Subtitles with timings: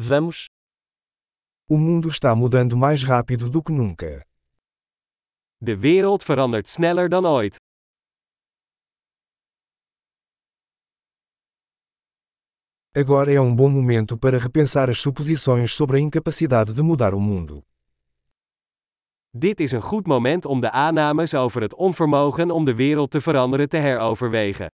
[0.00, 0.46] Vamos.
[1.68, 4.24] O mundo está mudando mais rápido do que nunca.
[5.60, 7.56] De wereld verandert sneller dan ooit.
[12.94, 17.20] Agora é um bom momento para repensar as suposições sobre a incapacidade de mudar o
[17.20, 17.64] mundo.
[19.32, 23.20] Dit is een goed moment om de aannames over het onvermogen om de wereld te
[23.20, 24.70] veranderen te heroverwegen.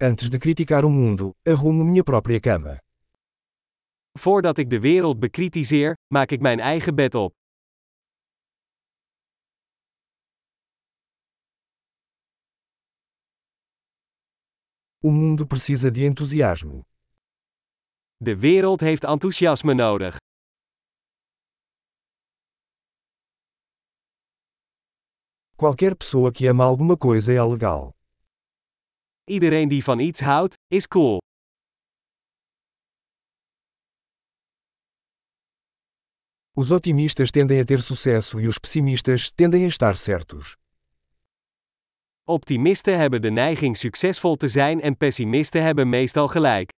[0.00, 2.78] Antes de criticar o mundo, arrumo minha própria cama.
[4.12, 7.32] Voordat ik de wereld bekritiseer, maak ik mijn eigen bed op.
[15.04, 16.82] O mundo precisa de entusiasmo.
[18.16, 20.16] De wereld heeft enthousiasme nodig.
[25.56, 27.97] Qualquer pessoa que ama alguma coisa é legal.
[29.28, 31.18] Iedereen die van iets houdt, is cool.
[36.52, 40.56] Os otimistas tendem a ter sucesso e os pessimistas tendem a estar certos.
[42.24, 46.70] Optimisten hebben de neiging succesvol te zijn en pessimisten hebben meestal gelijk.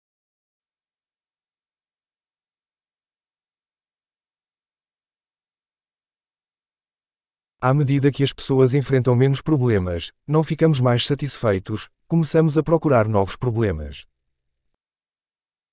[7.61, 13.09] À medida que as pessoas enfrentam menos problemas, não ficamos mais satisfeitos, começamos a procurar
[13.09, 14.07] novos problemas.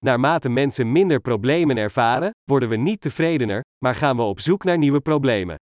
[0.01, 4.77] Naarmate mensen minder problemen ervaren, worden we niet tevredener, maar gaan we op zoek naar
[4.77, 5.55] nieuwe problemen.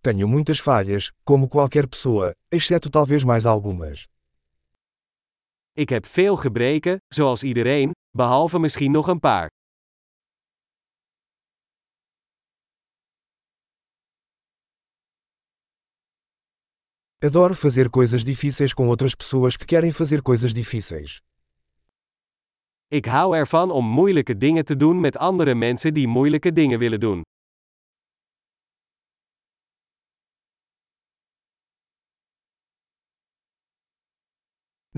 [0.00, 4.06] Tenho muitas falhas, como qualquer pessoa, exceto talvez mais algumas.
[5.76, 9.48] Ik heb veel gebreken, zoals iedereen, behalve misschien nog een paar.
[17.18, 21.20] Adoro fazer coisas difíceis com outras pessoas que querem fazer coisas difíceis.
[22.88, 27.00] Ik hou ervan om moeilijke dingen te doen met andere mensen die moeilijke dingen willen
[27.00, 27.22] doen.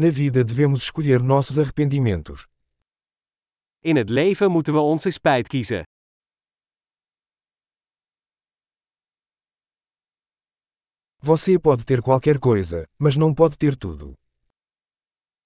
[0.01, 2.47] Na vida devemos escolher nossos arrependimentos.
[3.81, 5.83] In het leven moeten we onze spijt kiezen.
[11.17, 14.15] Você pode ter qualquer coisa, mas não pode ter tudo.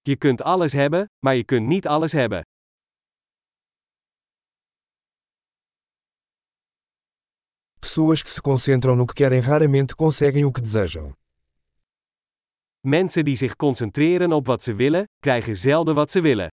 [0.02, 2.42] Je kunt alles hebben, maar je kunt niet alles hebben.
[7.80, 11.21] Pessoas que se concentram no que querem raramente conseguem o que desejam.
[12.88, 16.48] Mensen die zich concentreren op wat ze willen, krijgen zelden wat ze willen.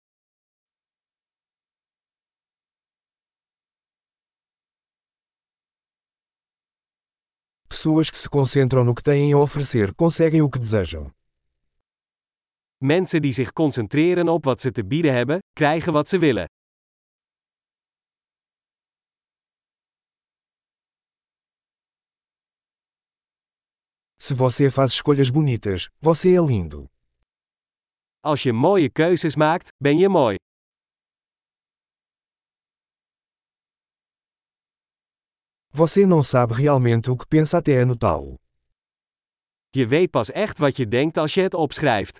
[7.67, 11.13] Pessoas que se concentram no que têm a oferecer conseguem o que desejam.
[12.77, 16.45] Mensen die zich concentreren op wat ze te bieden hebben, krijgen wat ze willen.
[24.27, 26.89] Se você faz escolhas bonitas, você é lindo.
[28.21, 30.35] Als je mooie keuzes maakt, ben je mooi.
[35.71, 38.35] Você não sabe realmente o que pensa até anotá-lo.
[39.73, 42.17] Je weet pas echt wat je denkt als je het opschrijft.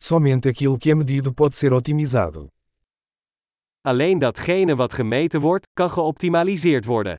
[0.00, 2.48] Somente aquilo que é medido pode ser otimizado.
[3.84, 7.16] Alleen datgene wat gemeten wordt, kan geoptimaliseerd worden.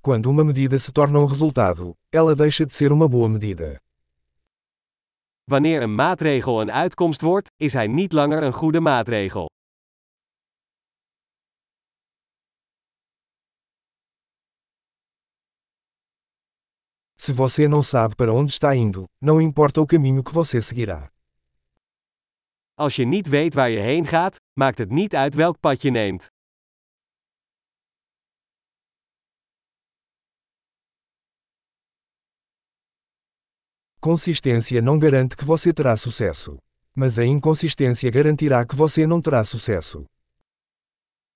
[0.00, 3.78] Quando uma medida se torna um resultado, ela deixa de ser uma boa medida.
[5.44, 9.48] Wanneer een maatregel een uitkomst wordt, is hij niet langer een goede maatregel.
[17.22, 21.10] Se você não sabe para onde está indo, não importa o caminho que você seguirá.
[22.74, 25.90] Als je niet weet waar je heen gaat, maakt het niet uit welk pad je
[25.90, 26.26] neemt.
[34.00, 36.56] Consistência não garante que você terá sucesso.
[36.94, 40.04] Mas a inconsistência garantirá que você não terá sucesso.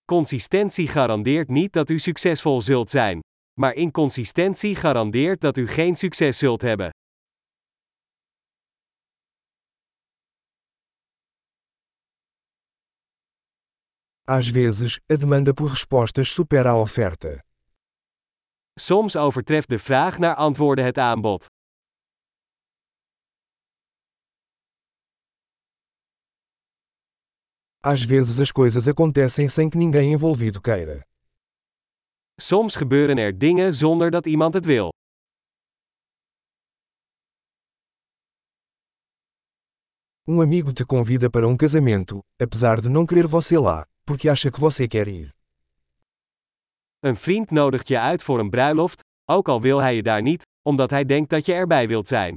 [0.05, 3.21] Consistentie garandeert niet dat u succesvol zult zijn.
[3.61, 6.91] Maar inconsistentie garandeert dat u geen succes zult hebben.
[14.25, 17.45] Às vezes, a demanda por respostas supera a oferta.
[18.81, 21.47] Soms overtreft de vraag naar antwoorden het aanbod.
[27.81, 31.05] Às vezes as coisas acontecem sem que ninguém envolvido queira.
[32.41, 34.93] Soms gebeuren er dingen zonder dat iemand het wil.
[40.27, 44.51] Um amigo te convida para um casamento, apesar de não querer você lá, porque acha
[44.51, 45.33] que você quer ir.
[47.01, 49.01] Een vriend nodigt je uit voor een bruiloft,
[49.31, 52.35] ook al wil hij je daar niet, omdat hij denkt dat je erbij wilt zijn.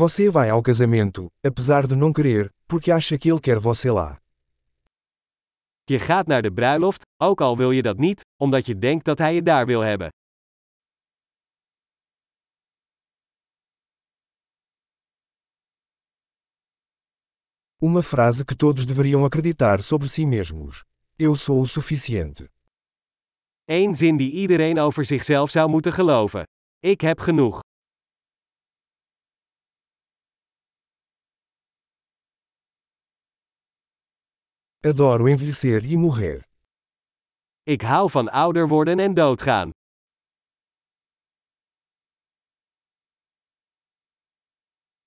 [0.00, 4.18] Você vai ao casamento, apesar de não querer, porque acha que ele quer você lá.
[5.90, 9.18] Je gaat naar de bruiloft, ook al wil je dat niet, omdat je denkt dat
[9.18, 10.08] hij je daar wil hebben.
[17.78, 20.84] Uma frase que todos deveriam acreditar sobre si mesmos.
[21.16, 22.50] Eu sou o suficiente.
[23.64, 26.42] Eén zin die iedereen over zichzelf zou moeten geloven.
[26.78, 27.60] Ik heb genoeg.
[34.82, 36.42] Adoro envelhecer e morrer.
[37.62, 39.70] Ik hou van ouder worden en doodgaan.